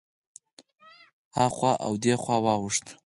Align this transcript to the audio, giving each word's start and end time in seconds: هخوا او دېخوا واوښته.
هخوا 1.37 1.71
او 1.85 1.93
دېخوا 2.03 2.35
واوښته. 2.45 2.91